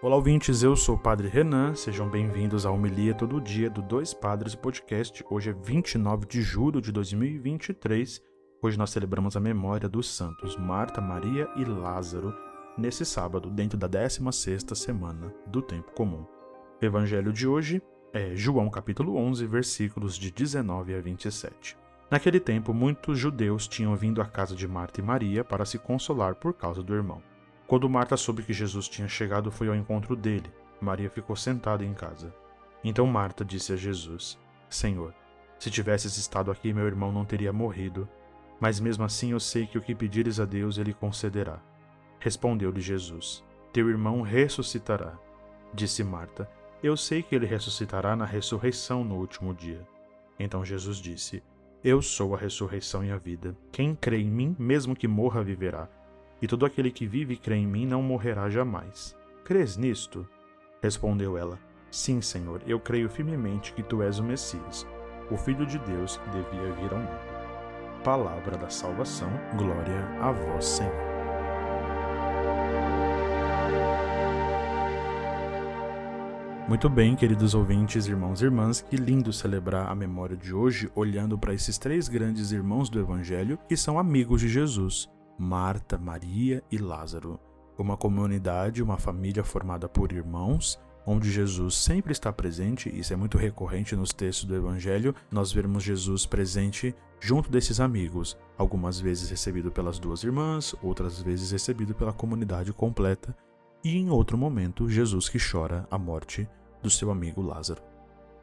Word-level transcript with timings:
Olá, 0.00 0.14
ouvintes. 0.14 0.62
Eu 0.62 0.76
sou 0.76 0.94
o 0.94 0.98
Padre 0.98 1.26
Renan. 1.26 1.74
Sejam 1.74 2.08
bem-vindos 2.08 2.64
à 2.64 2.70
Homilia 2.70 3.12
Todo 3.12 3.40
Dia 3.40 3.68
do 3.68 3.82
Dois 3.82 4.14
Padres 4.14 4.54
Podcast. 4.54 5.24
Hoje 5.28 5.50
é 5.50 5.52
29 5.52 6.24
de 6.24 6.40
julho 6.40 6.80
de 6.80 6.92
2023. 6.92 8.22
Hoje 8.62 8.78
nós 8.78 8.90
celebramos 8.90 9.36
a 9.36 9.40
memória 9.40 9.88
dos 9.88 10.08
santos 10.08 10.56
Marta, 10.56 11.00
Maria 11.00 11.48
e 11.56 11.64
Lázaro 11.64 12.32
nesse 12.78 13.04
sábado, 13.04 13.50
dentro 13.50 13.76
da 13.76 13.88
16ª 13.88 14.72
semana 14.76 15.34
do 15.48 15.60
Tempo 15.60 15.90
Comum. 15.90 16.24
O 16.80 16.84
evangelho 16.84 17.32
de 17.32 17.48
hoje 17.48 17.82
é 18.12 18.36
João 18.36 18.70
capítulo 18.70 19.16
11, 19.16 19.44
versículos 19.46 20.16
de 20.16 20.30
19 20.30 20.94
a 20.94 21.00
27. 21.00 21.76
Naquele 22.08 22.38
tempo, 22.38 22.72
muitos 22.72 23.18
judeus 23.18 23.66
tinham 23.66 23.96
vindo 23.96 24.22
à 24.22 24.26
casa 24.26 24.54
de 24.54 24.68
Marta 24.68 25.00
e 25.00 25.02
Maria 25.02 25.42
para 25.42 25.64
se 25.64 25.76
consolar 25.76 26.36
por 26.36 26.54
causa 26.54 26.84
do 26.84 26.94
irmão. 26.94 27.20
Quando 27.68 27.86
Marta 27.86 28.16
soube 28.16 28.42
que 28.42 28.54
Jesus 28.54 28.88
tinha 28.88 29.06
chegado, 29.06 29.52
foi 29.52 29.68
ao 29.68 29.74
encontro 29.74 30.16
dele. 30.16 30.50
Maria 30.80 31.10
ficou 31.10 31.36
sentada 31.36 31.84
em 31.84 31.92
casa. 31.92 32.34
Então 32.82 33.06
Marta 33.06 33.44
disse 33.44 33.74
a 33.74 33.76
Jesus: 33.76 34.38
Senhor, 34.70 35.14
se 35.58 35.70
tivesses 35.70 36.16
estado 36.16 36.50
aqui, 36.50 36.72
meu 36.72 36.86
irmão 36.86 37.12
não 37.12 37.26
teria 37.26 37.52
morrido. 37.52 38.08
Mas 38.58 38.80
mesmo 38.80 39.04
assim 39.04 39.32
eu 39.32 39.38
sei 39.38 39.66
que 39.66 39.76
o 39.76 39.82
que 39.82 39.94
pedires 39.94 40.40
a 40.40 40.46
Deus, 40.46 40.78
ele 40.78 40.94
concederá. 40.94 41.60
Respondeu-lhe 42.18 42.80
Jesus: 42.80 43.44
Teu 43.70 43.90
irmão 43.90 44.22
ressuscitará. 44.22 45.18
Disse 45.74 46.02
Marta: 46.02 46.50
Eu 46.82 46.96
sei 46.96 47.22
que 47.22 47.34
ele 47.34 47.44
ressuscitará 47.44 48.16
na 48.16 48.24
ressurreição 48.24 49.04
no 49.04 49.16
último 49.16 49.52
dia. 49.52 49.86
Então 50.38 50.64
Jesus 50.64 50.96
disse: 50.96 51.42
Eu 51.84 52.00
sou 52.00 52.34
a 52.34 52.38
ressurreição 52.38 53.04
e 53.04 53.12
a 53.12 53.18
vida. 53.18 53.54
Quem 53.70 53.94
crê 53.94 54.22
em 54.22 54.30
mim, 54.30 54.56
mesmo 54.58 54.96
que 54.96 55.06
morra, 55.06 55.44
viverá 55.44 55.86
e 56.40 56.46
todo 56.46 56.64
aquele 56.64 56.90
que 56.90 57.06
vive 57.06 57.34
e 57.34 57.36
crê 57.36 57.56
em 57.56 57.66
mim 57.66 57.86
não 57.86 58.02
morrerá 58.02 58.48
jamais. 58.48 59.16
Crês 59.44 59.76
nisto? 59.76 60.26
Respondeu 60.82 61.36
ela: 61.36 61.58
Sim, 61.90 62.20
Senhor, 62.20 62.62
eu 62.66 62.78
creio 62.78 63.08
firmemente 63.08 63.72
que 63.72 63.82
tu 63.82 64.02
és 64.02 64.18
o 64.18 64.24
Messias, 64.24 64.86
o 65.30 65.36
Filho 65.36 65.66
de 65.66 65.78
Deus 65.78 66.16
que 66.18 66.30
devia 66.30 66.72
vir 66.72 66.92
ao 66.92 66.98
mundo. 66.98 67.38
Palavra 68.04 68.56
da 68.56 68.68
salvação, 68.68 69.30
glória 69.56 70.06
a 70.20 70.30
vós, 70.30 70.64
Senhor. 70.64 71.08
Muito 76.68 76.90
bem, 76.90 77.16
queridos 77.16 77.54
ouvintes, 77.54 78.06
irmãos 78.06 78.42
e 78.42 78.44
irmãs, 78.44 78.82
que 78.82 78.94
lindo 78.94 79.32
celebrar 79.32 79.90
a 79.90 79.94
memória 79.94 80.36
de 80.36 80.52
hoje 80.52 80.90
olhando 80.94 81.38
para 81.38 81.54
esses 81.54 81.78
três 81.78 82.08
grandes 82.08 82.52
irmãos 82.52 82.90
do 82.90 83.00
Evangelho 83.00 83.58
que 83.66 83.74
são 83.74 83.98
amigos 83.98 84.42
de 84.42 84.48
Jesus. 84.48 85.08
Marta, 85.38 85.96
Maria 85.96 86.62
e 86.70 86.78
Lázaro. 86.78 87.38
Uma 87.78 87.96
comunidade, 87.96 88.82
uma 88.82 88.98
família 88.98 89.44
formada 89.44 89.88
por 89.88 90.12
irmãos, 90.12 90.78
onde 91.06 91.30
Jesus 91.30 91.76
sempre 91.76 92.12
está 92.12 92.32
presente, 92.32 92.88
isso 92.88 93.12
é 93.12 93.16
muito 93.16 93.38
recorrente 93.38 93.96
nos 93.96 94.12
textos 94.12 94.44
do 94.44 94.56
Evangelho, 94.56 95.14
nós 95.30 95.52
vemos 95.52 95.82
Jesus 95.82 96.26
presente 96.26 96.94
junto 97.20 97.50
desses 97.50 97.80
amigos, 97.80 98.36
algumas 98.58 99.00
vezes 99.00 99.30
recebido 99.30 99.70
pelas 99.70 99.98
duas 99.98 100.22
irmãs, 100.22 100.74
outras 100.82 101.22
vezes 101.22 101.50
recebido 101.50 101.94
pela 101.94 102.12
comunidade 102.12 102.72
completa, 102.72 103.34
e 103.82 103.96
em 103.96 104.10
outro 104.10 104.36
momento, 104.36 104.88
Jesus 104.88 105.28
que 105.28 105.38
chora 105.38 105.86
a 105.90 105.96
morte 105.96 106.48
do 106.82 106.90
seu 106.90 107.10
amigo 107.10 107.40
Lázaro. 107.40 107.87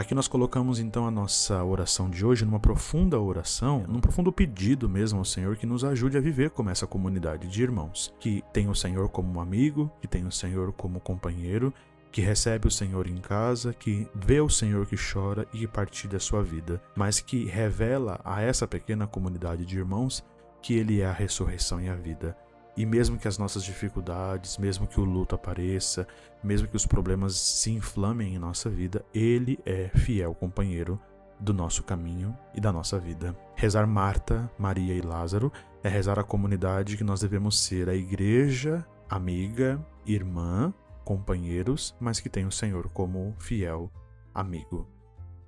Aqui 0.00 0.14
nós 0.14 0.26
colocamos 0.26 0.80
então 0.80 1.06
a 1.06 1.10
nossa 1.10 1.62
oração 1.62 2.08
de 2.08 2.24
hoje 2.24 2.42
numa 2.46 2.58
profunda 2.58 3.20
oração, 3.20 3.84
num 3.86 4.00
profundo 4.00 4.32
pedido 4.32 4.88
mesmo 4.88 5.18
ao 5.18 5.26
Senhor 5.26 5.56
que 5.56 5.66
nos 5.66 5.84
ajude 5.84 6.16
a 6.16 6.20
viver 6.22 6.48
como 6.48 6.70
essa 6.70 6.86
comunidade 6.86 7.46
de 7.46 7.62
irmãos, 7.62 8.10
que 8.18 8.42
tem 8.50 8.66
o 8.70 8.74
Senhor 8.74 9.10
como 9.10 9.42
amigo, 9.42 9.92
que 10.00 10.08
tem 10.08 10.24
o 10.24 10.32
Senhor 10.32 10.72
como 10.72 11.00
companheiro, 11.00 11.70
que 12.10 12.22
recebe 12.22 12.66
o 12.66 12.70
Senhor 12.70 13.06
em 13.06 13.18
casa, 13.18 13.74
que 13.74 14.08
vê 14.14 14.40
o 14.40 14.48
Senhor 14.48 14.86
que 14.86 14.96
chora 14.96 15.46
e 15.52 15.58
que 15.58 15.66
partilha 15.66 16.16
a 16.16 16.20
sua 16.20 16.42
vida, 16.42 16.80
mas 16.96 17.20
que 17.20 17.44
revela 17.44 18.18
a 18.24 18.40
essa 18.40 18.66
pequena 18.66 19.06
comunidade 19.06 19.66
de 19.66 19.76
irmãos 19.76 20.24
que 20.62 20.72
Ele 20.72 21.02
é 21.02 21.06
a 21.06 21.12
ressurreição 21.12 21.78
e 21.78 21.90
a 21.90 21.94
vida 21.94 22.34
e 22.76 22.86
mesmo 22.86 23.18
que 23.18 23.28
as 23.28 23.38
nossas 23.38 23.64
dificuldades, 23.64 24.58
mesmo 24.58 24.86
que 24.86 25.00
o 25.00 25.04
luto 25.04 25.34
apareça, 25.34 26.06
mesmo 26.42 26.68
que 26.68 26.76
os 26.76 26.86
problemas 26.86 27.34
se 27.34 27.70
inflamem 27.70 28.34
em 28.34 28.38
nossa 28.38 28.70
vida, 28.70 29.04
Ele 29.12 29.58
é 29.66 29.88
fiel 29.88 30.34
companheiro 30.34 31.00
do 31.38 31.54
nosso 31.54 31.82
caminho 31.82 32.36
e 32.54 32.60
da 32.60 32.72
nossa 32.72 32.98
vida. 32.98 33.36
Rezar 33.56 33.86
Marta, 33.86 34.50
Maria 34.58 34.94
e 34.94 35.00
Lázaro 35.00 35.52
é 35.82 35.88
rezar 35.88 36.18
a 36.18 36.24
comunidade 36.24 36.96
que 36.96 37.04
nós 37.04 37.20
devemos 37.20 37.58
ser, 37.60 37.88
a 37.88 37.94
igreja, 37.94 38.86
amiga, 39.08 39.84
irmã, 40.06 40.72
companheiros, 41.04 41.96
mas 41.98 42.20
que 42.20 42.28
tem 42.28 42.46
o 42.46 42.52
Senhor 42.52 42.88
como 42.90 43.34
fiel 43.38 43.90
amigo. 44.34 44.86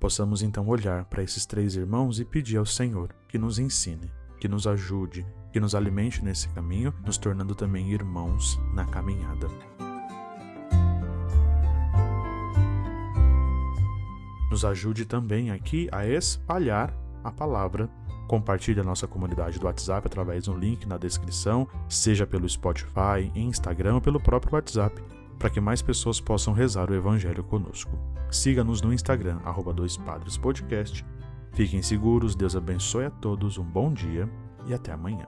Possamos 0.01 0.43
então 0.43 0.67
olhar 0.67 1.05
para 1.05 1.23
esses 1.23 1.47
três 1.47 1.77
irmãos 1.77 2.19
e 2.19 2.25
pedir 2.25 2.57
ao 2.57 2.67
Senhor 2.67 3.15
que 3.29 3.39
nos 3.39 3.59
ensine, 3.59 4.11
que 4.43 4.49
nos 4.49 4.67
ajude, 4.67 5.25
que 5.53 5.61
nos 5.61 5.73
alimente 5.73 6.21
nesse 6.25 6.49
caminho, 6.49 6.93
nos 7.07 7.17
tornando 7.17 7.55
também 7.55 7.93
irmãos 7.93 8.61
na 8.75 8.85
caminhada. 8.85 9.47
Nos 14.51 14.65
ajude 14.65 15.05
também 15.05 15.53
aqui 15.53 15.89
a 15.93 16.05
espalhar 16.05 16.93
a 17.23 17.31
palavra. 17.31 17.89
Compartilhe 18.27 18.81
a 18.81 18.85
nossa 18.85 19.07
comunidade 19.07 19.61
do 19.61 19.67
WhatsApp 19.67 20.09
através 20.09 20.47
do 20.47 20.55
link 20.57 20.89
na 20.89 20.97
descrição, 20.97 21.69
seja 21.89 22.27
pelo 22.27 22.49
Spotify, 22.49 23.31
Instagram 23.37 23.95
ou 23.95 24.01
pelo 24.01 24.19
próprio 24.19 24.55
WhatsApp, 24.55 25.01
para 25.39 25.51
que 25.51 25.61
mais 25.61 25.81
pessoas 25.81 26.21
possam 26.21 26.53
rezar 26.53 26.91
o 26.91 26.95
Evangelho 26.97 27.45
conosco. 27.45 27.97
Siga-nos 28.29 28.83
no 28.83 28.93
Instagram, 28.93 29.39
arroba 29.45 29.73
Fiquem 31.53 31.83
seguros, 31.83 32.35
Deus 32.35 32.57
abençoe 32.57 33.05
a 33.05 33.11
todos, 33.11 33.59
um 33.59 33.65
bom 33.65 33.93
dia 33.93 34.29
e 34.67 34.73
até 34.73 34.91
amanhã. 34.91 35.27